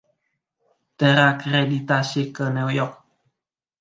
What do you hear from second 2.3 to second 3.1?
ke: New York